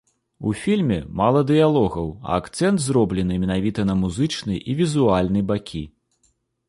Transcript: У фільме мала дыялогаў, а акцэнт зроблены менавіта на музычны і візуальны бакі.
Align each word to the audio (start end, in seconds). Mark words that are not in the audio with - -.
У 0.51 0.51
фільме 0.61 0.95
мала 1.19 1.43
дыялогаў, 1.51 2.07
а 2.29 2.39
акцэнт 2.43 2.81
зроблены 2.87 3.37
менавіта 3.43 3.81
на 3.91 3.95
музычны 4.03 4.55
і 4.73 4.79
візуальны 4.81 5.49
бакі. 5.53 5.83